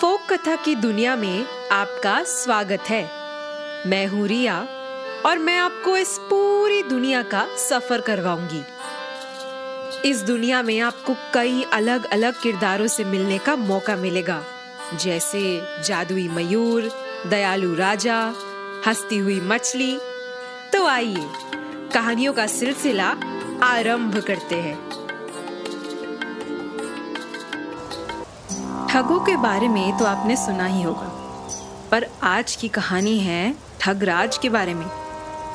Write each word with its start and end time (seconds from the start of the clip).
फोक 0.00 0.26
कथा 0.30 0.54
की 0.56 0.74
दुनिया 0.74 1.14
में 1.16 1.46
आपका 1.72 2.22
स्वागत 2.22 2.80
है। 2.88 3.02
मैं 3.86 4.06
हूँ 4.06 4.26
रिया 4.28 4.58
और 5.26 5.38
मैं 5.38 5.56
आपको 5.58 5.96
इस 5.96 6.16
पूरी 6.20 6.82
दुनिया 6.82 7.22
का 7.22 7.44
सफ़र 7.58 8.00
करवाऊँगी। 8.00 8.62
इस 10.10 10.22
दुनिया 10.22 10.62
में 10.62 10.78
आपको 10.80 11.14
कई 11.34 11.62
अलग 11.72 12.04
अलग 12.04 12.40
किरदारों 12.42 12.86
से 12.86 13.04
मिलने 13.04 13.38
का 13.38 13.56
मौका 13.56 13.96
मिलेगा, 13.96 14.42
जैसे 14.94 15.40
जादुई 15.84 16.28
मयूर, 16.28 16.90
दयालु 17.26 17.74
राजा, 17.74 18.20
हंसती 18.86 19.18
हुई 19.18 19.40
मछली। 19.40 19.98
तो 20.72 20.86
आइए, 20.86 21.28
कहानियों 21.94 22.32
का 22.32 22.46
सिलसिला 22.46 23.14
आरंभ 23.62 24.20
करते 24.20 24.54
हैं। 24.54 24.87
ठगों 28.98 29.18
के 29.20 29.36
बारे 29.36 29.66
में 29.68 29.96
तो 29.98 30.04
आपने 30.04 30.36
सुना 30.36 30.64
ही 30.66 30.82
होगा। 30.82 31.08
पर 31.90 32.06
आज 32.22 32.54
की 32.56 32.68
कहानी 32.68 33.18
है 33.18 33.54
ठगराज 33.80 34.38
के 34.38 34.48
बारे 34.48 34.72
में, 34.74 34.86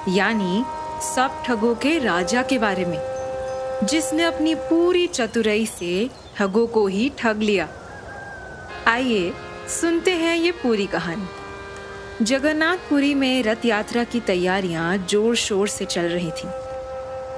यानी 0.10 0.64
सब 1.06 1.42
ठगों 1.46 1.74
के 1.76 1.98
राजा 2.00 2.42
के 2.42 2.60
बारे 2.60 2.86
में, 2.86 2.98
जिसने 3.84 4.24
अपनी 4.24 4.54
पूरी 4.62 5.06
चतुराई 5.08 5.66
से 5.66 6.10
ठगों 6.38 6.66
को 6.68 6.86
ही 6.88 7.10
ठग 7.18 7.42
लिया। 7.42 7.68
आइए 8.88 9.34
सुनते 9.72 10.12
हैं 10.14 10.36
ये 10.36 10.52
पूरी 10.54 10.86
कहानी। 10.86 12.26
जगन्नाथपुरी 12.26 13.14
में 13.16 13.44
रथ 13.44 13.66
यात्रा 13.66 14.04
की 14.06 14.20
तैयारियाँ 14.22 14.96
ज़ोर 15.00 15.36
शोर 15.38 15.68
से 15.68 15.86
चल 15.88 16.08
रही 16.08 16.32
थी। 16.32 16.48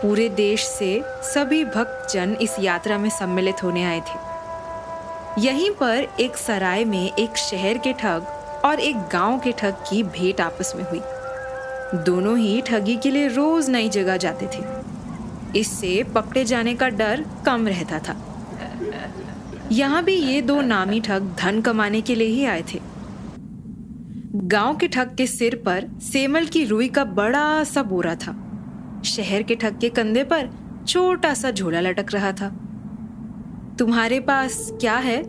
पूरे 0.02 0.30
देश 0.38 0.68
से 0.68 1.02
सभी 1.34 1.63
भक्तजन 1.66 2.38
इस 2.41 2.55
यात्रा 2.60 2.98
में 2.98 3.10
सम्मिलित 3.10 3.63
होने 3.63 3.85
आए 3.85 3.99
थे। 4.02 4.35
यहीं 5.40 5.70
पर 5.72 6.08
एक 6.20 6.38
सराय 6.38 6.84
में 6.86 7.16
एक 7.16 7.38
शहर 7.38 7.78
के 7.78 7.94
ठग 7.94 8.28
और 8.66 8.80
एक 8.80 8.96
गाँव 8.96 9.40
के 9.40 9.52
ठग 9.52 9.74
की 9.90 10.04
भेंट 10.04 10.42
आपस 10.42 10.74
में 10.76 10.84
हुई। 10.84 11.00
दोनों 12.04 12.38
ही 12.38 12.62
ठगी 12.62 12.96
के 12.96 13.12
लिए 13.12 13.27
रोज 13.27 13.70
नई 13.70 13.90
जगह 13.90 14.18
जाते 14.18 14.48
थे। 14.48 14.64
इससे 15.60 16.04
पकड़े 16.04 16.44
जाने 16.46 16.76
का 16.76 16.90
डर 16.90 17.26
कम 17.46 17.68
रहता 17.68 18.00
था। 18.00 18.16
यहाँ 19.72 20.04
भी 20.04 20.16
ये 20.16 20.42
दो 20.42 20.62
नामी 20.62 21.00
ठग 21.00 21.36
धन 21.40 21.62
कमाने 21.62 22.02
के 22.02 22.16
लिए 22.16 22.27
ही 22.27 22.46
आए 22.46 22.64
थे। 22.74 22.80
गाँव 24.36 24.76
के 24.77 24.88
ठग 24.88 25.16
के 25.18 25.27
सिर 25.27 25.55
पर 25.66 25.90
सेमल 26.02 26.46
की 26.46 26.66
रुई 26.66 26.88
का 26.88 27.04
बड़ा 27.04 27.64
सा 27.64 27.84
बोरा 27.84 28.16
था। 28.16 28.36
शहर 29.05 29.44
के 29.44 29.55
ठग 29.55 29.80
के 29.82 29.90
कंधे 29.90 30.24
पर 30.24 30.49
छोटा 30.88 31.34
सा 31.34 31.52
झोला 31.52 31.80
लटक 31.80 32.14
रहा 32.14 32.32
था। 32.32 32.65
तुम्हारे 33.79 34.20
पास 34.20 34.71
क्या 34.79 34.98
है? 34.98 35.23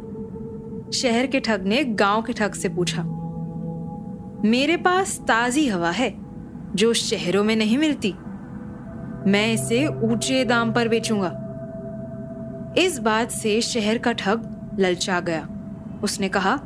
शहर 0.93 1.27
के 1.27 1.41
ठग 1.41 1.63
ने 1.63 1.85
गाँव 1.85 2.23
के 2.23 2.33
ठग 2.33 2.53
से 2.53 2.69
पूछा। 2.69 3.03
मेरे 4.45 4.77
पास 4.77 5.19
ताजी 5.19 5.69
हवा 5.69 5.91
है, 5.91 6.15
जो 6.75 6.93
शहरों 6.93 7.45
में 7.45 7.57
नहीं 7.57 7.79
मिलती। 7.79 8.15
मैं 9.27 9.53
इसे 9.53 9.87
ऊँचे 9.87 10.45
दाम 10.45 10.73
पर 10.73 10.89
बेचूँगा। 10.89 11.33
इस 12.79 12.99
बात 12.99 13.31
से 13.31 13.61
शहर 13.61 13.99
का 13.99 14.13
ठग 14.13 14.71
ललचा 14.79 15.21
गया। 15.21 15.49
उसने 16.03 16.29
कहा, 16.29 16.61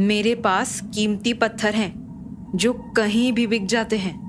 मेरे 0.00 0.34
पास 0.34 0.80
कीमती 0.80 1.32
पत्थर 1.32 1.74
हैं, 1.74 1.92
जो 2.54 2.72
कहीं 2.72 3.32
भी 3.32 3.46
बिक 3.46 3.66
जाते 3.66 3.96
हैं। 3.96 4.28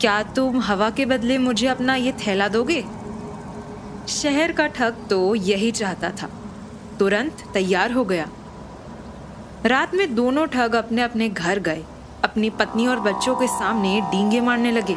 क्या 0.00 0.22
तुम 0.22 0.60
हवा 0.60 0.90
के 0.90 1.06
बदले 1.06 1.38
मुझे 1.38 1.66
अपना 1.66 1.94
ये 1.94 2.12
थैला 2.12 2.48
दोगे? 2.48 2.84
शहर 4.08 4.52
का 4.52 4.66
ठग 4.66 4.94
तो 5.10 5.34
यही 5.34 5.70
चाहता 5.70 6.10
था। 6.10 6.30
तुरंत 6.98 7.44
तैयार 7.54 7.92
हो 7.92 8.04
गया। 8.04 8.28
रात 9.66 9.94
में 9.94 10.14
दोनों 10.14 10.46
ठग 10.46 10.74
अपने 10.74 11.02
अपने 11.02 11.28
घर 11.28 11.58
गए। 11.58 11.84
अपनी 12.24 12.50
पत्नी 12.50 12.86
और 12.86 13.00
बच्चों 13.00 13.36
के 13.36 13.46
सामने 13.46 14.00
डींगे 14.00 14.40
मारने 14.40 14.70
लगे। 14.70 14.96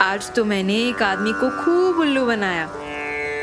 आज 0.00 0.34
तो 0.34 0.44
मैंने 0.44 0.74
एक 0.74 1.02
आदमी 1.02 1.32
को 1.32 1.50
खूब 1.50 2.00
उल्लू 2.00 2.26
बनाया। 2.26 2.66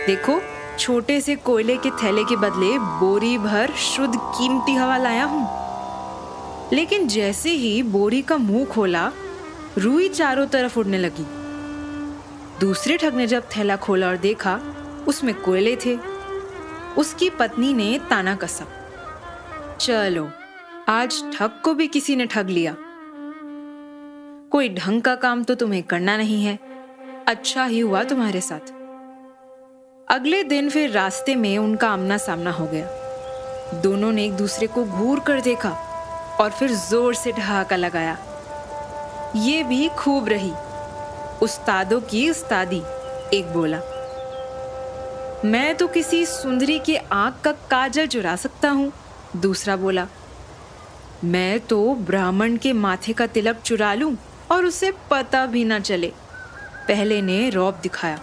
देखो, 0.07 0.41
छोटे 0.79 1.21
से 1.21 1.35
कोयले 1.35 1.77
के 1.77 1.89
थैले 1.89 2.23
के 2.23 2.35
बदले 2.35 2.79
बोरी 2.79 3.37
भर 3.37 3.71
शुद्ध 3.71 4.15
कीमती 4.15 4.75
हवा 4.75 4.97
लाया 4.97 5.23
हूँ। 5.23 5.65
लेकिन 6.73 7.07
जैसे 7.07 7.49
ही 7.49 7.83
बोरी 7.83 8.21
का 8.21 8.37
मुँह 8.37 8.65
खोला, 8.65 9.11
रुई 9.77 10.09
चारों 10.09 10.47
तरफ़ 10.47 10.79
उड़ने 10.79 10.97
लगी। 10.97 11.44
दूसरे 12.59 12.97
ठग 12.97 13.13
ने 13.13 13.27
जब 13.27 13.43
थैला 13.57 13.75
खोला 13.75 14.07
और 14.07 14.17
देखा, 14.17 14.59
उसमें 15.07 15.33
कोयले 15.35 15.75
थे। 15.75 15.95
उसकी 16.97 17.29
पत्नी 17.29 17.73
ने 17.73 17.99
ताना 18.09 18.35
कसा 18.35 18.65
चलो, 19.81 20.29
आज 20.89 21.23
ठग 21.33 21.59
को 21.63 21.73
भी 21.73 21.87
किसी 21.87 22.15
ने 22.15 22.25
ठग 22.25 22.49
लिया। 22.49 22.75
कोई 24.51 24.69
ढंग 24.69 25.01
का 25.01 25.15
काम 25.15 25.43
तो 25.43 25.55
तुम्हें 25.55 25.83
करना 25.83 26.17
नहीं 26.17 26.43
है। 26.45 26.57
अच्छा 27.27 27.65
ही 27.65 27.79
हुआ 27.79 28.03
तुम्हारे 28.03 28.41
साथ। 28.41 28.73
अगले 30.07 30.43
दिन 30.43 30.69
फिर 30.69 30.91
रास्ते 30.91 31.35
में 31.35 31.57
उनका 31.57 31.89
आमना 31.89 32.17
सामना 32.17 32.51
हो 32.51 32.65
गया। 32.65 33.81
दोनों 33.81 34.11
ने 34.11 34.25
एक 34.25 34.33
दूसरे 34.33 34.67
को 34.67 34.83
घूर 34.83 35.19
कर 35.19 35.41
देखा 35.41 35.69
और 36.41 36.49
फिर 36.49 36.71
ज़ोर 36.71 37.15
से 37.15 37.31
ठहाका 37.31 37.75
लगाया। 37.75 38.17
ये 39.35 39.63
भी 39.63 39.87
खूब 39.89 40.27
रही। 40.29 40.51
उस्तादों 41.41 42.01
की 42.01 42.29
उस्तादी, 42.29 42.81
एक 43.33 43.45
बोला, 43.53 43.79
मैं 45.45 45.75
तो 45.75 45.87
किसी 45.87 46.25
सुंदरी 46.25 46.79
के 46.79 46.97
आँख 46.97 47.41
का 47.43 47.51
काजल 47.51 48.07
चुरा 48.07 48.35
सकता 48.35 48.69
हूँ। 48.69 48.91
दूसरा 49.35 49.75
बोला, 49.75 50.07
मैं 51.23 51.59
तो 51.59 51.95
ब्राह्मण 51.95 52.57
के 52.57 52.73
माथे 52.73 53.13
का 53.13 53.27
तिलक 53.27 53.61
चुरा 53.61 53.93
लूँ 53.93 54.17
और 54.51 54.65
उसे 54.65 54.93
पता 55.11 55.45
भी 55.45 55.65
ना 55.65 55.79
चले। 55.79 56.13
पहले 56.87 57.21
ने 57.21 57.49
रौब 57.49 57.79
दिखाया। 57.83 58.19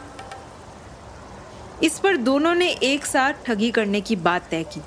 इस 1.83 1.99
पर 1.99 2.17
दोनों 2.17 2.55
ने 2.55 2.69
एक 2.71 3.07
साथ 3.07 3.33
ठगी 3.47 3.71
करने 3.71 4.01
की 4.01 4.17
बात 4.17 4.49
तय 4.51 4.63
की। 4.63 4.81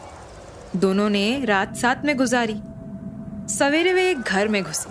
दोनों 0.75 1.09
ने 1.09 1.45
रात 1.45 1.75
साथ 1.75 1.95
में 2.05 2.17
गुजारी। 2.17 2.61
सवेरे 3.55 3.93
वे 3.93 4.09
एक 4.09 4.21
घर 4.21 4.47
में 4.47 4.63
घुसे। 4.63 4.89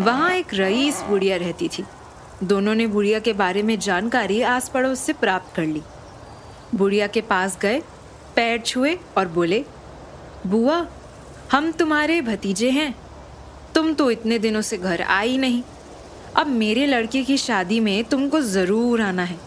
वहाँ 0.00 0.30
एक 0.30 0.54
रईस 0.54 1.02
बुढ़िया 1.02 1.36
रहती 1.36 1.68
थी। 1.68 1.84
दोनों 2.42 2.74
ने 2.74 2.86
बुढ़िया 2.86 3.18
के 3.18 3.32
बारे 3.32 3.62
में 3.62 3.78
जानकारी 3.78 4.42
आस 4.42 4.68
पड़ोस 4.68 5.00
से 5.00 5.12
प्राप्त 5.12 5.54
कर 5.56 5.62
ली। 5.62 5.82
बुढ़िया 6.74 7.06
के 7.06 7.20
पास 7.20 7.58
गए, 7.58 7.82
पैर 8.36 8.60
छुए 8.60 8.98
और 9.18 9.28
बोले, 9.28 9.64
बुआ, 10.46 10.86
हम 11.52 11.72
तुम्हारे 11.72 12.20
भतीजे 12.20 12.70
हैं। 12.70 12.94
तुम 13.74 13.94
तो 13.94 14.10
इतने 14.10 14.38
दिनों 14.38 14.60
से 14.60 14.78
घर 14.78 15.02
आई 15.02 15.38
नहीं। 15.38 15.62
अब 16.36 16.46
मेरे 16.46 16.86
लड़के 16.86 17.22
की 17.22 17.36
शादी 17.36 17.80
में 17.80 18.04
तुमको 18.04 18.40
ज़रूर 18.40 19.00
आना 19.00 19.24
है। 19.24 19.38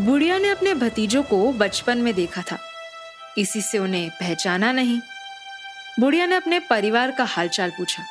बुढ़िया 0.00 0.38
ने 0.38 0.48
अपने 0.48 0.74
भतीजों 0.74 1.22
को 1.22 1.52
बचपन 1.52 1.98
में 1.98 2.14
देखा 2.14 2.42
था। 2.42 2.58
इसी 3.38 3.60
से 3.60 3.78
उन्हें 3.78 4.10
पहचाना 4.10 4.72
नहीं। 4.72 5.00
बुढ़िया 6.00 6.26
ने 6.26 6.36
अपने 6.36 6.60
परिवार 6.60 7.10
का 7.10 7.24
हालचाल 7.24 7.70
पूछा। 7.70 8.02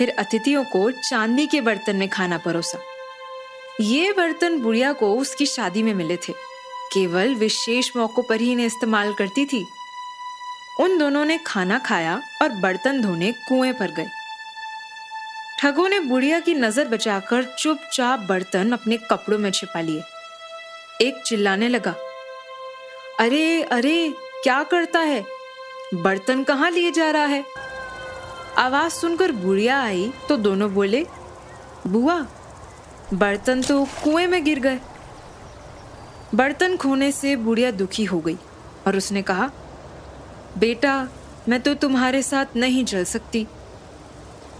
फिर 0.00 0.10
अतिथियों 0.10 0.62
को 0.64 0.90
चांदी 0.90 1.46
के 1.46 1.60
बर्तन 1.60 1.96
में 1.96 2.08
खाना 2.08 2.36
परोसा। 2.38 2.78
ये 3.80 4.12
बर्तन 4.12 4.58
बुढ़िया 4.58 4.92
को 4.92 5.12
उसकी 5.14 5.46
शादी 5.46 5.82
में 5.82 5.92
मिले 5.94 6.16
थे। 6.16 6.32
केवल 6.92 7.34
विशेष 7.34 7.90
मौकों 7.96 8.22
पर 8.22 8.40
ही 8.40 8.50
इन्हें 8.52 8.66
इस्तेमाल 8.66 9.12
करती 9.14 9.44
थी। 9.46 9.64
उन 10.80 10.98
दोनों 10.98 11.24
ने 11.24 11.38
खाना 11.38 11.78
खाया 11.78 12.20
और 12.42 12.48
बर्तन 12.62 13.02
धोने 13.02 13.32
कुएँ 13.48 13.72
पर 13.72 13.90
गए। 13.90 14.06
ठगों 15.60 15.88
ने 15.88 16.00
बुढ़िया 16.00 16.40
की 16.40 16.54
नज़र 16.54 16.88
बचाकर 16.88 17.44
चुपचाप 17.58 18.20
बर्तन 18.20 18.72
अपने 18.72 18.96
कपड़ों 19.10 19.38
में 19.38 19.50
छिपा 19.50 19.80
लिए। 19.80 20.02
एक 21.00 21.22
चिल्लाने 21.26 21.68
लगा, 21.68 21.94
अरे 23.20 23.62
अरे, 23.62 24.14
क्या 24.42 24.62
करता 24.62 25.00
है? 25.00 25.24
बर्तन 25.94 26.44
कहाँ 26.44 26.70
लिए 26.70 26.90
जा 26.90 27.10
रहा 27.10 27.26
है? 27.26 27.44
आवाज़ 28.58 28.92
सुनकर 28.92 29.32
बुढ़िया 29.32 29.82
आई 29.82 30.12
तो 30.28 30.36
दोनों 30.36 30.74
बोले, 30.74 31.06
बुआ, 31.86 32.26
बर्तन 33.14 33.62
तो 33.62 33.84
कुएँ 33.84 34.26
में 34.26 34.44
गिर 34.44 34.60
गए। 34.60 34.80
बर्तन 36.34 36.76
खोने 36.76 37.12
से 37.12 37.36
बुढ़िया 37.36 37.70
दुखी 37.70 38.04
हो 38.04 38.20
गई 38.20 38.36
और 38.86 38.96
उसने 38.96 39.22
कहा, 39.22 39.50
बेटा, 40.58 41.08
मैं 41.48 41.60
तो 41.60 41.74
तुम्हारे 41.74 42.22
साथ 42.22 42.46
नहीं 42.56 42.84
चल 42.84 43.04
सकती। 43.04 43.46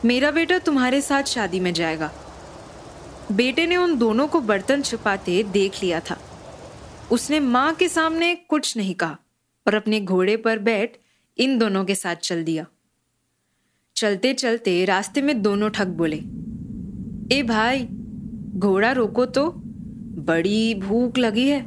मेरा 0.05 0.31
बेटा 0.31 0.59
तुम्हारे 0.59 1.01
साथ 1.01 1.23
शादी 1.23 1.61
में 1.61 1.73
जाएगा। 1.75 2.11
बेटे 3.33 3.67
ने 3.67 3.77
उन 3.77 3.99
दोनों 3.99 4.29
को 4.29 4.41
बर्तन 4.41 4.83
छुपाते 4.83 5.43
देख 5.43 5.83
लिया 5.83 6.01
था। 6.01 6.19
उसने 7.11 7.41
माँ 7.41 7.75
के 7.75 7.89
सामने 7.89 8.35
कुछ 8.35 8.77
नहीं 8.77 8.95
कहा 8.95 9.17
और 9.67 9.75
अपने 9.75 10.01
घोड़े 10.01 10.37
पर 10.37 10.59
बैठ 10.59 10.97
इन 11.39 11.59
दोनों 11.59 11.85
के 11.85 11.95
साथ 11.95 12.17
चल 12.17 12.45
दिया। 12.45 12.67
चलते 14.01 14.33
चलते 14.35 14.85
रास्ते 14.85 15.23
में 15.23 15.43
दोनों 15.43 15.69
ठग 15.71 15.89
बोले, 15.89 16.17
ए 17.37 17.43
भाई, 17.43 17.83
घोड़ा 18.57 18.93
रोको 18.93 19.27
तो 19.27 19.53
बड़ी 20.21 20.75
भूख 20.75 21.19
लगी 21.19 21.49
है। 21.49 21.61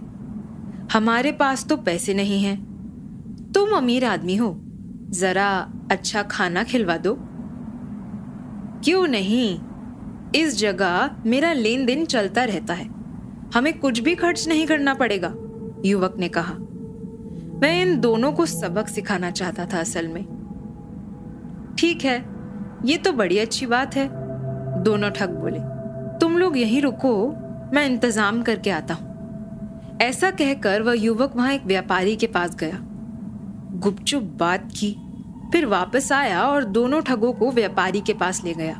हमारे 0.93 1.31
पास 1.31 1.65
तो 1.65 1.77
पैसे 1.77 2.13
नहीं 2.13 2.43
हैं। 2.43 3.51
तुम 3.55 3.77
अमीर 3.77 4.05
आदमी 4.05 4.35
हो, 4.35 4.61
जरा 5.09 5.49
अच्छा 5.91 6.23
खाना 6.23 6.63
खिलवा 6.63 6.97
दो। 6.97 7.15
क्यों 8.83 9.07
नहीं? 9.07 9.59
इस 10.35 10.57
जगह 10.57 11.15
मेरा 11.25 11.53
लेन 11.53 11.85
देन 11.85 12.05
चलता 12.05 12.43
रहता 12.43 12.73
है। 12.73 12.89
हमें 13.55 13.79
कुछ 13.79 13.99
भी 13.99 14.15
खर्च 14.15 14.47
नहीं 14.47 14.67
करना 14.67 14.93
पड़ेगा, 14.93 15.33
युवक 15.85 16.15
ने 16.19 16.29
कहा। 16.29 16.53
मैं 17.61 17.81
इन 17.81 17.99
दोनों 17.99 18.31
को 18.31 18.45
सबक 18.45 18.87
सिखाना 18.87 19.31
चाहता 19.31 19.65
था 19.65 19.79
असल 19.79 20.07
में। 20.07 20.25
ठीक 21.77 22.03
है, 22.05 22.17
ये 22.85 22.97
तो 22.97 23.11
बड़ी 23.13 23.37
अच्छी 23.37 23.65
बात 23.65 23.95
है। 23.95 24.07
दोनों 24.83 25.09
ठग 25.11 25.29
बोले, 25.31 25.59
तुम 26.19 26.37
लोग 26.37 26.57
यहीं 26.57 26.81
रुको, 26.81 27.15
मैं 27.73 27.85
इंतज़ाम 27.85 28.41
करके 28.41 28.69
आता 28.69 28.93
हूँ। 28.93 29.97
ऐसा 30.01 30.29
कहकर 30.31 30.81
वह 30.81 30.93
युवक 30.93 31.35
वहाँ 31.35 31.53
एक 31.53 31.65
व्यापारी 31.65 32.15
के 32.15 32.27
पास 32.27 32.55
गया। 32.55 32.79
गुपचुप 33.79 34.23
बात 34.39 34.69
की, 34.71 34.91
फिर 35.51 35.65
वापस 35.65 36.11
आया 36.11 36.43
और 36.43 36.63
दोनों 36.65 37.01
ठगों 37.01 37.31
को 37.33 37.51
व्यापारी 37.51 38.01
के 38.01 38.13
पास 38.13 38.43
ले 38.43 38.53
गया। 38.53 38.75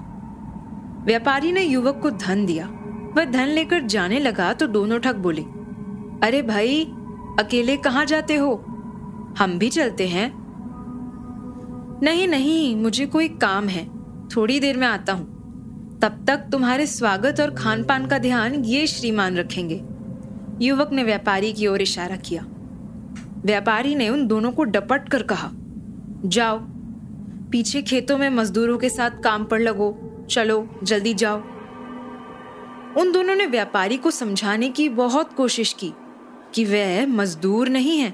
व्यापारी 1.06 1.52
ने 1.52 1.62
युवक 1.62 2.00
को 2.02 2.10
धन 2.12 2.46
दिया। 2.46 2.66
वह 3.16 3.26
धन 3.26 3.48
लेकर 3.48 3.82
जाने 3.86 4.20
लगा 4.20 4.52
तो 4.54 4.68
दोनों 4.68 5.00
ठग 5.00 5.16
बोले, 5.18 5.42
अरे 6.24 6.42
भाई, 6.42 6.84
अकेले 7.40 7.78
कहाँ 7.78 8.06
जाते 8.06 8.36
हो? 8.36 8.54
हम 9.40 9.58
भी 9.60 9.70
चलते 9.70 10.08
हैं। 10.08 10.32
नहीं 12.04 12.28
नहीं, 12.28 12.76
मुझे 12.76 13.06
कोई 13.06 13.28
काम 13.28 13.68
है। 13.68 13.90
थोड़ी 14.30 14.60
देर 14.60 14.78
में 14.78 14.88
आता 14.88 15.14
हूँ। 15.14 15.26
तब 16.00 16.26
तक 16.28 16.38
तुम्हारे 16.38 16.88
स्वागत 16.88 17.40
और 17.40 17.52
खान 17.52 17.84
पान 17.84 18.08
का 18.08 18.18
ध्यान 18.18 18.66
ये 18.66 18.88
श्रीमान 18.88 19.38
रखेंगे। 19.38 19.84
युवक 20.66 20.92
ने 20.92 21.04
व्यापारी 21.04 21.54
की 21.54 21.68
ओर 21.68 21.82
इशारा 21.82 22.16
किया। 22.16 22.46
व्यापारी 23.46 23.96
ने 23.96 24.10
उन 24.10 24.28
दोनों 24.28 24.52
को 24.52 24.64
डपट 24.64 25.10
कर 25.10 25.24
कहा, 25.24 25.52
जाओ, 26.26 26.60
पीछे 27.52 27.82
खेतों 27.82 28.18
में 28.18 28.30
मजदूरों 28.30 28.78
के 28.78 28.90
साथ 28.90 29.10
काम 29.10 29.46
पर 29.46 29.60
लगो। 29.60 30.26
चलो, 30.30 30.80
जल्दी 30.84 31.14
जाओ। 31.14 31.38
उन 32.98 33.12
दोनों 33.12 33.36
ने 33.36 33.46
व्यापारी 33.46 33.98
को 33.98 34.12
समझाने 34.12 34.70
की 34.70 34.90
बहुत 34.90 35.34
कोशिश 35.34 35.74
की 35.74 35.94
कि 36.54 36.66
वह 36.66 37.06
मजदूर 37.08 37.70
नहीं 37.70 38.00
है, 38.00 38.14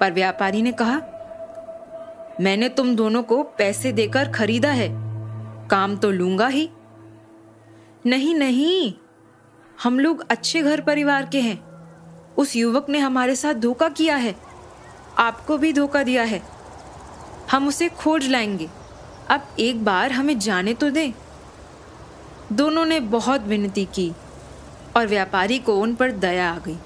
पर 0.00 0.12
व्यापारी 0.12 0.62
ने 0.62 0.72
कहा 0.72 1.02
मैंने 2.40 2.68
तुम 2.68 2.96
दोनों 2.96 3.22
को 3.22 3.42
पैसे 3.42 3.92
देकर 3.92 4.28
खरीदा 4.28 4.70
है। 4.70 4.88
काम 5.68 5.96
तो 5.96 6.10
लूँगा 6.10 6.46
ही। 6.46 6.70
नहीं 8.06 8.34
नहीं। 8.34 8.94
हम 9.82 10.00
लोग 10.00 10.26
अच्छे 10.30 10.62
घर 10.62 10.80
परिवार 10.80 11.26
के 11.26 11.40
हैं। 11.40 11.70
उस 12.34 12.56
युवक 12.56 12.86
ने 12.88 12.98
हमारे 12.98 13.36
साथ 13.36 13.54
धोखा 13.54 13.88
किया 13.88 14.16
है। 14.16 14.36
आपको 15.18 15.58
भी 15.58 15.72
धोखा 15.72 16.02
दिया 16.02 16.22
है। 16.22 16.42
हम 17.50 17.68
उसे 17.68 17.88
खोज 17.88 18.28
लाएँगे। 18.28 18.68
अब 19.30 19.48
एक 19.58 19.84
बार 19.84 20.12
हमें 20.12 20.38
जाने 20.38 20.74
तो 20.74 20.90
दें। 20.90 21.12
दोनों 22.52 22.84
ने 22.84 23.00
बहुत 23.00 23.40
विनती 23.40 23.84
की 23.84 24.12
और 24.96 25.06
व्यापारी 25.06 25.58
को 25.58 25.80
उन 25.80 25.94
पर 25.94 26.12
दया 26.12 26.52
आ 26.52 26.58
गई। 26.58 26.76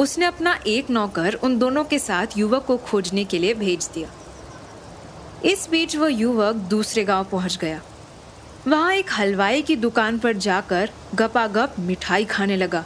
उसने 0.00 0.26
अपना 0.26 0.58
एक 0.66 0.90
नौकर 0.90 1.34
उन 1.34 1.58
दोनों 1.58 1.84
के 1.84 1.98
साथ 1.98 2.26
युवक 2.36 2.64
को 2.64 2.76
खोजने 2.76 3.24
के 3.24 3.38
लिए 3.38 3.54
भेज 3.54 3.90
दिया। 3.94 4.10
इस 5.44 5.68
बीच 5.70 5.96
वह 5.96 6.08
युवक 6.08 6.54
दूसरे 6.70 7.04
गाँव 7.04 7.24
पहुँच 7.24 7.56
गया। 7.56 7.80
वहाँ 8.68 8.92
एक 8.92 9.10
हलवाई 9.12 9.62
की 9.62 9.76
दुकान 9.76 10.18
पर 10.18 10.36
जाकर 10.36 10.90
गपागप 11.14 11.74
मिठाई 11.78 12.24
खाने 12.24 12.56
लगा। 12.56 12.84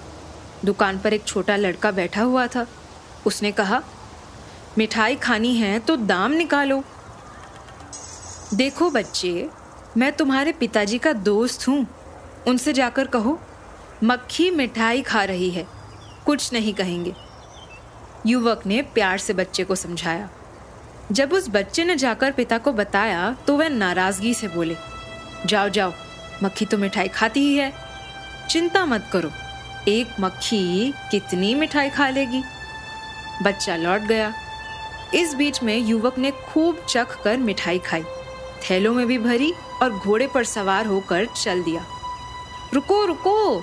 दुकान 0.64 0.98
पर 0.98 1.12
एक 1.12 1.24
छोटा 1.24 1.56
लड़का 1.56 1.90
बैठा 1.90 2.22
हुआ 2.22 2.46
था। 2.46 2.66
उसने 3.26 3.52
कहा, 3.52 3.82
मिठाई 4.78 5.16
खानी 5.16 5.54
है 5.56 5.78
तो 5.78 5.96
दाम 5.96 6.32
निकालो। 6.32 6.82
देखो 8.54 8.90
बच्चे, 8.90 9.48
मैं 9.96 10.12
तुम्हारे 10.12 10.52
पिताजी 10.52 10.98
का 10.98 11.12
दोस्त 11.12 11.68
हूँ। 11.68 11.86
उनसे 12.48 12.72
जाकर 12.72 13.06
कहो, 13.06 13.38
मक्खी 14.04 14.50
मिठाई 14.50 15.02
खा 15.02 15.24
रही 15.24 15.50
है, 15.50 15.66
कुछ 16.26 16.52
नहीं 16.52 16.74
कहेंगे। 16.74 17.14
युवक 18.26 18.66
ने 18.66 18.82
प्यार 18.84 19.18
से 19.18 19.32
बच्चे 19.32 19.64
को 19.64 19.74
समझाया। 19.74 20.28
जब 21.10 21.32
उस 21.32 21.48
बच्चे 21.50 21.84
ने 21.84 21.96
जाकर 21.96 22.30
पिता 22.32 22.58
को 22.58 22.72
बताया 22.72 23.34
तो 23.46 23.56
वह 23.56 23.68
नाराज़गी 23.68 24.34
से 24.34 24.48
बोले, 24.48 24.76
जाओ 25.46 25.68
जाओ, 25.68 25.92
मक्खी 26.42 26.66
तो 26.66 26.78
मिठाई 26.78 27.08
खाती 27.08 27.40
ही 27.40 27.56
है। 27.56 27.72
चिंता 28.50 28.84
मत 28.86 29.08
करो, 29.12 29.30
एक 29.88 30.20
मक्खी 30.20 30.92
कितनी 31.10 31.54
मिठाई 31.54 31.90
खा 31.90 32.08
लेगी। 32.10 32.42
बच्चा 33.42 33.76
लौट 33.76 34.00
गया। 34.00 34.32
इस 35.14 35.34
बीच 35.34 35.62
में 35.62 35.76
युवक 35.78 36.18
ने 36.18 36.30
खूब 36.44 36.84
चख 36.88 37.20
कर 37.24 37.36
मिठाई 37.36 37.78
खाई, 37.78 38.02
थैलों 38.62 38.94
में 38.94 39.06
भी 39.06 39.18
भरी 39.18 39.52
और 39.82 39.90
घोड़े 39.90 40.26
पर 40.26 40.44
सवार 40.44 40.86
होकर 40.86 41.26
चल 41.36 41.62
दिया। 41.62 41.84
रुको 42.74 43.04
रुको, 43.04 43.60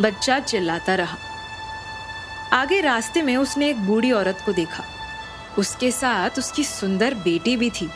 बच्चा 0.00 0.38
चिल्लाता 0.40 0.94
रहा। 0.94 1.18
आगे 2.52 2.80
रास्ते 2.80 3.22
में 3.22 3.36
उसने 3.36 3.68
एक 3.70 3.86
बूढ़ी 3.86 4.10
औरत 4.12 4.42
को 4.46 4.52
देखा। 4.52 4.84
उसके 5.58 5.90
साथ 5.90 6.30
उसकी 6.38 6.64
सुंदर 6.64 7.14
बेटी 7.14 7.56
भी 7.56 7.70
थी। 7.70 7.90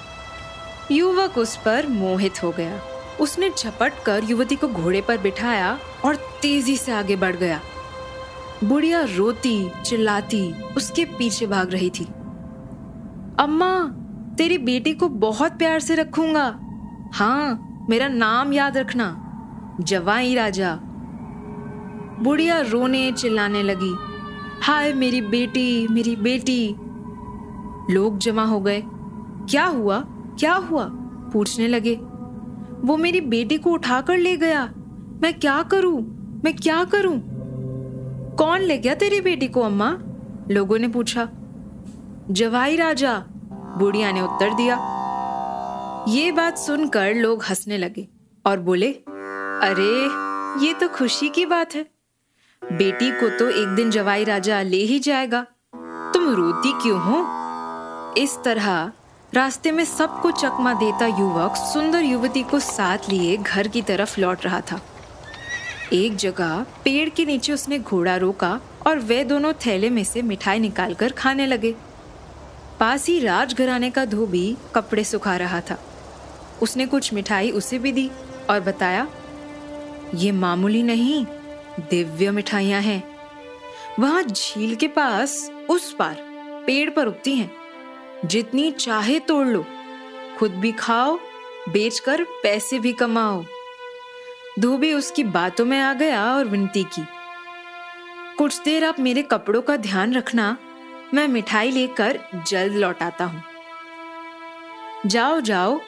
युवक 0.90 1.38
उस 1.38 1.56
पर 1.56 1.86
मोहित 1.86 2.42
हो 2.42 2.50
गया। 2.50 2.80
उसने 3.20 3.50
झपट 3.58 3.92
कर 4.06 4.24
युवती 4.24 4.56
को 4.56 4.68
घोड़े 4.68 5.00
पर 5.00 5.18
बिठाया 5.18 5.78
और 6.04 6.16
तेज़ी 6.16 6.76
से 6.76 6.92
आगे 6.92 7.16
बढ़ 7.16 7.36
गया। 7.36 7.60
बुढ़िया 8.64 9.06
रोती, 9.16 9.70
चिल्लाती, 9.84 10.62
उसके 10.62 11.04
पीछे 11.04 11.46
भाग 11.46 11.70
रही 11.70 11.90
थी। 11.90 12.04
अम्मा, 13.40 13.92
तेरी 14.36 14.58
बेटी 14.58 14.92
को 14.92 15.08
बहुत 15.08 15.52
प्यार 15.52 15.80
से 15.80 15.94
रखूँगा। 15.94 16.60
हाँ 17.14 17.76
मेरा 17.90 18.08
नाम 18.08 18.52
याद 18.52 18.76
रखना। 18.76 19.20
जवाई 19.80 20.34
राजा। 20.34 20.78
बुढ़िया 22.22 22.60
रोने 22.60 23.12
चिल्लाने 23.12 23.62
लगी। 23.62 23.94
हाय 24.62 24.92
मेरी 24.92 25.20
बेटी 25.20 25.88
मेरी 25.90 26.16
बेटी। 26.16 26.76
लोग 27.90 28.18
जमा 28.18 28.44
हो 28.44 28.60
गए। 28.60 28.82
क्या 29.50 29.64
हुआ? 29.64 30.04
क्या 30.10 30.54
हुआ? 30.54 30.88
पूछने 31.32 31.68
लगे। 31.68 31.94
वो 32.86 32.96
मेरी 32.96 33.20
बेटी 33.20 33.58
को 33.58 33.70
उठाकर 33.70 34.18
ले 34.18 34.36
गया। 34.36 34.72
मैं 35.22 35.34
क्या 35.40 35.62
करूँ? 35.62 36.00
मैं 36.44 36.56
क्या 36.56 36.84
करूँ? 36.84 37.22
कौन 38.36 38.60
ले 38.60 38.78
गया 38.78 38.94
तेरी 38.94 39.20
बेटी 39.20 39.48
को, 39.48 39.60
अम्मा? 39.60 39.98
लोगों 40.50 40.78
ने 40.78 40.88
पूछा। 40.88 41.28
जवाई 42.30 42.76
राजा, 42.76 43.18
बुढ़िया 43.78 44.12
ने 44.12 44.20
उत्तर 44.20 44.54
दिया। 44.54 44.74
ये 46.08 46.32
बात 46.32 46.58
सुनकर 46.58 47.14
लोग 47.14 47.42
हंसने 47.42 47.78
लगे 47.78 48.08
और 48.46 48.60
बोले, 48.60 48.92
अरे, 49.62 50.06
ये 50.66 50.74
तो 50.74 50.88
खुशी 50.88 51.28
की 51.28 51.46
बात 51.46 51.74
है। 51.74 51.86
बेटी 52.64 53.10
को 53.10 53.38
तो 53.38 53.50
एक 53.50 53.68
दिन 53.68 53.90
जवाई 53.90 54.24
राजा 54.24 54.62
ले 54.62 54.84
ही 54.84 54.98
जाएगा। 54.98 55.46
तुम 56.14 56.28
रोती 56.28 56.72
क्यों 56.72 57.00
हो? 57.00 57.43
इस 58.18 58.36
तरह 58.44 58.92
रास्ते 59.32 59.70
में 59.72 59.84
सबको 59.84 60.30
चकमा 60.30 60.72
देता 60.74 61.06
युवक 61.06 61.54
सुंदर 61.56 62.02
युवती 62.02 62.42
को 62.42 62.58
साथ 62.58 63.08
लिए 63.08 63.36
घर 63.36 63.68
की 63.68 63.80
तरफ़ 63.82 64.20
लौट 64.20 64.44
रहा 64.44 64.60
था। 64.60 64.80
एक 65.92 66.16
जगह 66.16 66.66
पेड़ 66.84 67.08
के 67.08 67.24
नीचे 67.24 67.52
उसने 67.52 67.78
घोड़ा 67.78 68.16
रोका 68.16 68.60
और 68.86 68.98
वे 68.98 69.22
दोनों 69.24 69.52
थैले 69.66 69.90
में 69.90 70.04
से 70.04 70.22
मिठाई 70.22 70.58
निकालकर 70.58 71.12
खाने 71.12 71.46
लगे। 71.46 71.74
पास 72.80 73.06
ही 73.06 73.18
राजघराने 73.20 73.90
का 73.90 74.04
धोबी 74.04 74.56
कपड़े 74.74 75.04
सुखा 75.04 75.36
रहा 75.36 75.60
था। 75.60 75.78
उसने 76.62 76.86
कुछ 76.86 77.12
मिठाई 77.14 77.50
उसे 77.50 77.78
भी 77.78 77.92
दी 77.92 78.10
और 78.50 78.60
बताया, 78.60 79.06
ये 80.14 80.32
मामूली 80.32 80.82
नहीं, 80.82 81.24
दिव्य 81.80 82.30
मिठाइयाँ 82.30 82.80
हैं। 82.80 83.02
वहाँ 84.00 84.22
झील 84.22 84.74
के 84.74 84.88
पास 84.88 85.50
उस 85.70 85.92
पार 85.92 86.16
पेड़ 86.66 86.90
पर 86.90 87.06
उगती 87.06 87.36
हैं। 87.36 87.50
जितनी 88.24 88.70
चाहे 88.70 89.18
तोड़ 89.20 89.46
लो। 89.46 89.64
खुद 90.38 90.52
भी 90.52 90.72
खाओ, 90.72 91.16
बेचकर 91.68 92.22
पैसे 92.42 92.78
भी 92.78 92.92
कमाओ। 92.92 93.44
धोबी 94.58 94.92
उसकी 94.92 95.24
बातों 95.24 95.64
में 95.64 95.78
आ 95.80 95.92
गया 95.94 96.24
और 96.26 96.44
विनती 96.44 96.82
की, 96.84 97.04
कुछ 98.38 98.60
देर 98.62 98.84
आप 98.84 99.00
मेरे 99.00 99.22
कपड़ों 99.22 99.62
का 99.62 99.76
ध्यान 99.76 100.14
रखना, 100.14 100.56
मैं 101.14 101.26
मिठाई 101.28 101.70
लेकर 101.70 102.18
जल्द 102.48 102.76
लौट 102.76 103.02
आता 103.02 103.24
हूँ। 103.24 103.42
जाओ 105.06 105.40
जाओ, 105.40 105.80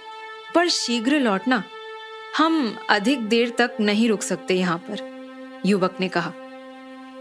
पर 0.55 0.69
शीघ्र 0.69 1.19
लौटना। 1.21 1.63
हम 2.37 2.77
अधिक 2.91 3.29
देर 3.29 3.51
तक 3.51 3.77
नहीं 3.81 4.09
रुक 4.09 4.23
सकते 4.23 4.55
यहाँ 4.55 4.79
पर, 4.81 4.99
युवक 5.67 5.97
ने 6.01 6.09
कहा। 6.09 6.33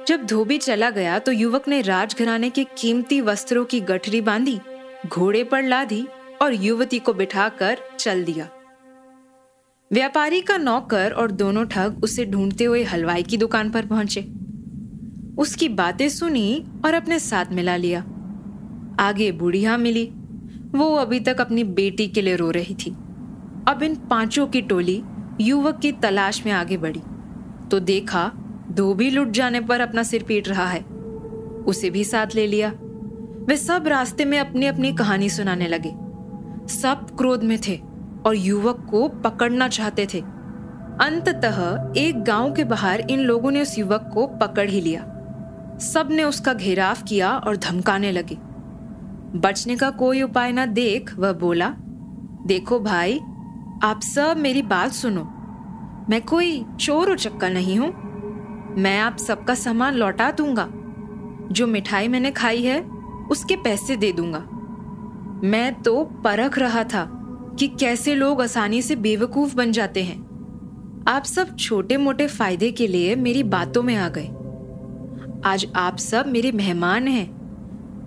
जब 0.08 0.26
धोबी 0.26 0.58
चला 0.58 0.90
गया 0.90 1.18
तो 1.20 1.32
युवक 1.32 1.68
ने 1.68 1.82
राजघराने 1.82 2.50
के 2.50 2.64
कीमती 2.78 3.20
वस्त्रों 3.22 3.66
की 3.66 3.80
गठरी 3.82 4.22
बांधी 4.22 4.60
घोड़े 5.10 5.44
पर 5.44 5.64
लादी 5.64 6.08
और 6.42 6.54
युवती 6.54 7.00
को 7.00 7.14
बिठाकर 7.14 7.78
चल 8.00 8.24
दिया। 8.24 8.50
व्यापारी 9.94 10.42
का 10.42 10.58
नौकर 10.58 11.12
और 11.12 11.32
दोनों 11.32 11.66
ठग 11.66 12.02
उसे 12.04 12.26
ढूंढते 12.26 12.64
हुए 12.64 12.84
हलवाई 12.84 13.24
की 13.24 13.38
दुकान 13.38 13.70
पर 13.70 13.86
पहुँचे। 13.86 14.22
उसकी 15.38 15.70
बातें 15.70 16.10
सुनी 16.10 16.66
और 16.86 16.94
अपने 16.94 17.20
साथ 17.20 17.46
मिला 17.52 17.76
लिया। 17.76 18.00
आगे 19.00 19.32
बुढ़िया 19.32 19.78
मिली। 19.78 20.12
वो 20.78 20.96
अभी 20.96 21.20
तक 21.20 21.42
अपनी 21.42 21.64
बेटी 21.64 22.08
के 22.08 22.22
लिए 22.22 22.36
रो 22.36 22.52
रही 22.52 22.76
थी। 22.76 22.92
अब 23.68 23.80
इन 23.84 23.96
पाँचों 23.96 24.48
की 24.48 24.62
टोली 24.62 25.04
युवक 25.42 25.80
की 25.80 25.92
तलाश 25.92 26.46
में 26.46 26.54
आगे 26.54 26.78
बढ़ी। 26.78 27.02
तो 27.72 27.80
देखा 27.80 28.32
धोबी 28.72 29.10
लुट 29.10 29.28
जाने 29.28 29.62
पर 29.62 29.82
अपना 29.82 30.04
सिर 30.04 30.24
पीट 30.24 30.48
रहा 30.48 30.68
है। 30.68 30.82
उसे 31.66 31.90
भी 31.90 32.04
साथ 32.04 32.28
ले 32.36 32.48
लिया। 32.48 32.74
वे 33.48 33.58
सब 33.58 33.88
रास्ते 33.88 34.26
में 34.26 34.40
अपनी 34.40 34.66
अपनी 34.66 34.94
कहानी 34.94 35.30
सुनाने 35.30 35.68
लगे। 35.68 35.90
सब 36.74 37.08
क्रोध 37.18 37.44
में 37.44 37.58
थे 37.68 37.82
और 38.26 38.36
युवक 38.36 38.88
को 38.90 39.08
पकड़ना 39.08 39.68
चाहते 39.68 40.08
थे। 40.14 40.20
अंततः 41.02 41.94
एक 41.98 42.24
गाँव 42.24 42.54
के 42.54 42.64
बाहर 42.64 43.00
इन 43.00 43.20
लोगों 43.20 43.52
ने 43.52 43.62
उस 43.62 43.80
युवक 43.80 44.12
को 44.14 44.28
पकड़ 44.28 44.70
ही 44.70 44.82
लिया। 44.82 45.02
सबने 45.80 46.24
उसका 46.24 46.54
घेराव 46.54 46.98
किया 47.08 47.38
और 47.38 47.58
धमकाने 47.58 48.12
लगे। 48.12 48.38
बचने 49.40 49.76
का 49.76 49.90
कोई 49.90 50.22
उपाय 50.22 50.52
ना 50.52 50.66
देख 50.66 51.20
वह 51.20 51.34
बोला, 51.34 51.76
देखो 52.46 52.80
भाई, 52.80 53.20
आप 53.84 54.00
सब 54.04 54.38
मेरी 54.38 54.62
बात 54.62 54.92
सुनो। 54.92 55.24
मैं 56.10 56.22
कोई 56.22 56.66
चोर 56.80 57.12
उचक्का 57.12 57.50
नहीं 57.50 57.78
हूँ। 57.80 57.94
मैं 58.78 59.00
आप 59.00 59.18
सबका 59.18 59.56
सामान 59.56 59.94
लौटा 59.94 60.32
दूँगा। 60.32 60.70
जो 61.52 61.68
मिठाई 61.68 62.08
मैंने 62.08 62.32
खाई 62.32 62.64
है 62.64 62.95
उसके 63.32 63.56
पैसे 63.56 63.96
दे 63.98 64.12
दूँगा। 64.12 64.40
मैं 65.44 65.74
तो 65.82 66.04
परख 66.24 66.58
रहा 66.60 66.84
था 66.84 67.08
कि 67.60 67.68
कैसे 67.68 68.16
लोग 68.16 68.42
आसानी 68.42 68.82
से 68.82 68.96
बेवकूफ़ 68.96 69.56
बन 69.56 69.72
जाते 69.72 70.04
हैं। 70.04 70.24
आप 71.08 71.24
सब 71.24 71.56
छोटे 71.56 71.98
मोटे 71.98 72.28
फ़ायदे 72.28 72.72
के 72.72 72.88
लिए 72.88 73.16
मेरी 73.16 73.44
बातों 73.44 73.84
में 73.84 73.96
आ 73.96 74.10
गए। 74.10 74.28
आज 75.46 75.66
आप 75.76 75.98
सब 75.98 76.28
मेरे 76.28 76.52
मेहमान 76.52 77.08
हैं। 77.08 77.28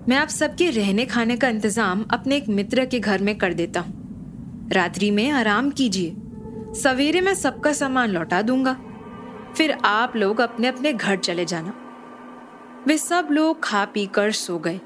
मैं 0.09 0.17
आप 0.17 0.27
सबके 0.27 0.69
रहने 0.69 1.05
खाने 1.05 1.37
का 1.37 1.49
इंतज़ाम 1.49 2.05
अपने 2.11 2.37
एक 2.37 2.49
मित्र 2.49 2.85
के 2.85 2.99
घर 2.99 3.21
में 3.21 3.37
कर 3.37 3.53
देता 3.53 3.79
हूँ। 3.79 4.69
रात्रि 4.73 5.11
में 5.11 5.29
आराम 5.31 5.69
कीजिए। 5.69 6.15
सवेरे 6.73 7.21
मैं 7.21 7.33
सबका 7.33 7.73
सामान 7.73 8.09
लौटा 8.09 8.41
दूँगा। 8.41 8.77
फिर 9.57 9.77
आप 9.85 10.15
लोग 10.15 10.41
अपने 10.41 10.67
अपने 10.67 10.93
घर 10.93 11.15
चले 11.15 11.45
जाना। 11.45 11.73
वे 12.87 12.97
सब 12.97 13.27
लोग 13.31 13.63
खा 13.63 13.85
पी 13.85 14.05
कर 14.05 14.31
सो 14.31 14.57
गए। 14.57 14.79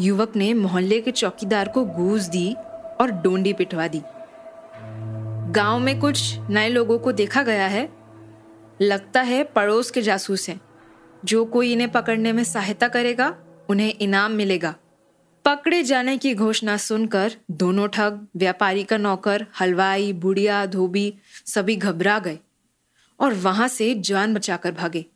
युवक 0.00 0.36
ने 0.36 0.54
मोहल्ले 0.54 1.00
के 1.00 1.10
चौकीदार 1.10 1.68
को 1.68 1.84
गूज 1.84 2.28
दी 2.28 2.54
और 3.00 3.10
डोंडी 3.10 3.52
पिटवा 3.52 3.88
दी। 3.88 4.02
गाँव 5.52 5.78
में 5.78 6.00
कुछ 6.00 6.38
नए 6.50 6.68
लोगों 6.68 6.98
को 6.98 7.12
देखा 7.12 7.42
गया 7.42 7.66
है। 7.66 7.88
लगता 8.80 9.20
है 9.20 9.44
पड़ोस 9.44 9.90
के 9.90 10.02
जासूस 10.02 10.48
हैं। 10.48 10.60
जो 11.24 11.44
कोई 11.44 11.72
इन्हें 11.72 11.92
पकड़ने 11.92 12.32
में 12.32 12.44
सहायता 12.44 12.88
करेगा, 12.88 13.36
उन्हें 13.68 13.94
इनाम 14.00 14.32
मिलेगा। 14.32 14.74
पकड़े 15.44 15.82
जाने 15.82 16.18
की 16.18 16.34
घोषणा 16.34 16.76
सुनकर 16.76 17.32
दोनों 17.50 17.88
ठग, 17.88 18.26
व्यापारी 18.36 18.84
का 18.84 18.96
नौकर, 18.96 19.46
हलवाई, 19.60 20.12
बुढ़िया, 20.12 20.66
धोबी, 20.66 21.14
सभी 21.46 21.76
घबरा 21.76 22.18
गए 22.18 22.38
और 23.20 23.34
वहाँ 23.34 23.68
से 23.68 23.94
जान 23.94 24.34
बचाकर 24.34 24.72
भागे। 24.72 25.06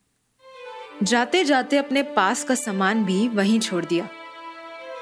जाते 1.03 1.45
जाते 1.45 1.77
अपने 1.77 2.03
पास 2.03 2.45
का 2.45 2.55
सामान 2.55 3.05
भी 3.05 3.29
वहीं 3.29 3.61
छोड़ 3.61 3.85
दिया। 3.85 4.09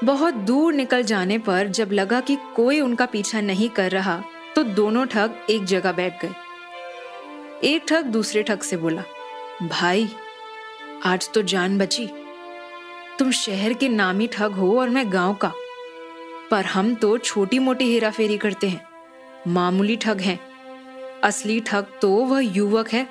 बहुत 0.05 0.35
दूर 0.35 0.75
निकल 0.75 1.03
जाने 1.03 1.39
पर 1.39 1.67
जब 1.67 1.93
लगा 1.93 2.21
कि 2.21 2.37
कोई 2.57 2.81
उनका 2.81 3.07
पीछा 3.07 3.41
नहीं 3.41 3.69
कर 3.69 3.91
रहा 3.91 4.23
तो 4.57 4.63
दोनों 4.63 5.07
ठग 5.07 5.35
एक 5.51 5.65
जगह 5.65 5.93
बैठ 5.93 6.25
गए। 6.25 6.35
एक 7.65 7.85
ठग 7.89 8.05
दूसरे 8.05 8.43
ठग 8.43 8.61
से 8.61 8.77
बोला, 8.77 9.03
भाई, 9.63 10.09
आज 11.05 11.31
तो 11.33 11.43
जान 11.43 11.79
बची। 11.79 12.09
तुम 13.19 13.31
शहर 13.31 13.73
के 13.73 13.89
नामी 13.89 14.27
ठग 14.27 14.53
हो 14.53 14.81
और 14.81 14.89
मैं 14.89 15.13
गाँव 15.13 15.35
का। 15.35 15.53
पर 16.51 16.65
हम 16.65 16.95
तो 16.95 17.19
छोटी 17.19 17.59
मोटी 17.59 17.93
हेरा 17.93 18.11
फेरी 18.11 18.39
करते 18.39 18.69
हैं। 18.69 18.89
मामूली 19.49 19.97
ठग 19.97 20.21
हैं। 20.21 20.41
असली 21.25 21.61
ठग 21.61 21.87
तो 22.03 22.11
वह 22.11 22.41
युवक 22.41 22.89
है। 22.89 23.07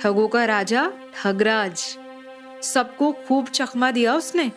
ठगों 0.00 0.28
का 0.28 0.44
राजा 0.44 0.92
ठगराज। 1.14 1.98
सबको 2.62 3.12
खूब 3.12 3.48
चकमा 3.48 3.90
दिया 3.90 4.14
उसने। 4.14 4.50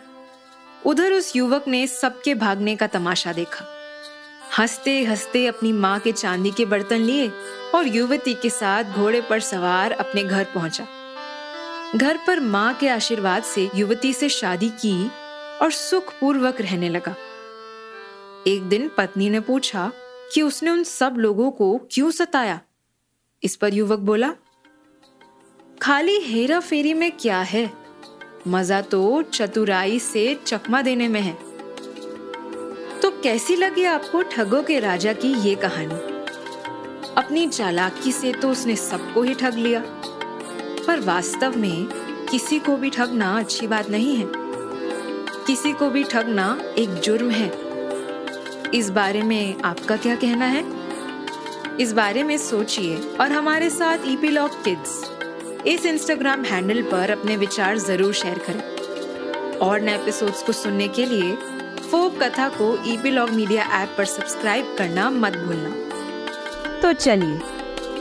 उधर 0.86 1.12
उस 1.12 1.36
युवक 1.36 1.64
ने 1.68 1.86
सबके 1.86 2.34
भागने 2.34 2.76
का 2.76 2.86
तमाशा 2.86 3.32
देखा। 3.32 3.64
हँसते 4.58 5.04
हँसते 5.04 5.46
अपनी 5.46 5.72
माँ 5.72 6.00
के 6.00 6.12
चांदी 6.12 6.50
के 6.50 6.64
बर्तन 6.64 6.96
लिए 6.96 7.32
और 7.74 7.86
युवती 7.86 8.34
के 8.34 8.50
साथ 8.50 8.84
घोड़े 8.84 9.20
पर 9.20 9.40
सवार 9.40 9.92
अपने 9.92 10.24
घर 10.24 10.44
पहुँचा। 10.44 10.86
घर 11.96 12.18
पर 12.26 12.40
माँ 12.40 12.74
के 12.74 12.88
आशीर्वाद 12.88 13.42
से 13.42 13.70
युवती 13.74 14.12
से 14.12 14.28
शादी 14.28 14.68
की 14.68 15.08
और 15.62 15.70
सुख 15.70 16.12
पूर्वक 16.20 16.60
रहने 16.60 16.88
लगा। 16.88 17.16
एक 18.46 18.62
दिन 18.62 18.90
पत्नी 18.98 19.30
ने 19.30 19.40
पूछा 19.40 19.92
कि 20.34 20.42
उसने 20.42 20.70
उन 20.70 20.82
सब 20.82 21.14
लोगों 21.18 21.50
को 21.50 21.80
क्यों 21.90 22.10
सताया? 22.10 22.60
इस 23.42 23.56
पर 23.56 23.74
युवक 23.74 23.98
बोला, 23.98 24.34
खाली 25.82 26.20
हेरा 26.20 26.60
फेरी 26.60 26.94
में 26.94 27.12
क्या 27.12 27.40
है? 27.40 27.79
मज़ा 28.48 28.80
तो 28.80 29.22
चतुराई 29.22 29.98
से 29.98 30.34
चकमा 30.46 30.82
देने 30.82 31.08
में 31.08 31.20
है। 31.20 31.32
तो 33.00 33.10
कैसी 33.10 33.56
लगी 33.56 33.84
आपको 33.84 34.22
ठगों 34.22 34.62
के 34.62 34.80
राजा 34.80 35.12
की 35.12 35.32
ये 35.48 35.54
कहानी? 35.54 35.94
अपनी 37.16 37.48
चालाकी 37.48 38.12
से 38.12 38.32
तो 38.32 38.50
उसने 38.50 38.76
सबको 38.76 39.22
ही 39.22 39.34
ठग 39.34 39.54
लिया। 39.54 39.82
पर 40.86 41.00
वास्तव 41.00 41.58
में 41.58 41.86
किसी 42.26 42.58
को 42.58 42.76
भी 42.76 42.90
ठगना 42.90 43.38
अच्छी 43.38 43.66
बात 43.66 43.90
नहीं 43.90 44.16
है। 44.16 44.26
किसी 45.46 45.72
को 45.72 45.90
भी 45.90 46.04
ठगना 46.04 46.62
एक 46.78 46.90
जुर्म 46.90 47.30
है। 47.30 47.52
इस 48.74 48.90
बारे 48.90 49.22
में 49.22 49.62
आपका 49.62 49.96
क्या 49.96 50.16
कहना 50.16 50.44
है? 50.44 50.64
इस 51.80 51.92
बारे 51.92 52.22
में 52.22 52.38
सोचिए 52.38 52.96
और 53.20 53.32
हमारे 53.32 53.70
साथ 53.70 53.98
ईपीलॉग 54.04 54.64
किड्स 54.64 55.19
इस 55.66 55.84
इंस्टाग्राम 55.86 56.44
हैंडल 56.44 56.82
पर 56.82 57.10
अपने 57.10 57.36
विचार 57.36 57.78
ज़रूर 57.78 58.12
शेयर 58.12 58.38
करें। 58.38 59.58
और 59.58 59.80
नए 59.80 59.94
एपिसोड्स 59.94 60.42
को 60.42 60.52
सुनने 60.52 60.86
के 60.88 61.04
लिए 61.06 61.34
फोक 61.90 62.22
कथा 62.22 62.48
को 62.48 62.72
ईपीलॉग 62.86 63.30
मीडिया 63.30 63.64
ऐप 63.82 63.94
पर 63.98 64.04
सब्सक्राइब 64.04 64.74
करना 64.78 65.10
मत 65.10 65.36
भूलना। 65.36 66.80
तो 66.82 66.92
चलिए 66.92 67.40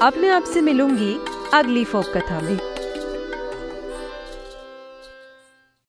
अब 0.01 0.17
मैं 0.17 0.29
आपसे 0.29 0.61
मिलूँगी 0.61 1.13
अगली 1.53 1.83
फोक 1.85 2.17
कथा 2.17 2.39
में। 2.41 2.57